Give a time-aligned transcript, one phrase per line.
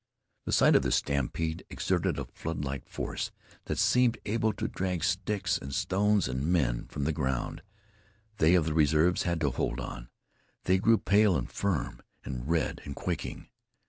[0.45, 3.29] The sight of this stampede exerted a floodlike force
[3.65, 7.61] that seemed able to drag sticks and stones and men from the ground.
[8.39, 10.09] They of the reserves had to hold on.
[10.63, 13.49] They grew pale and firm, and red and quaking.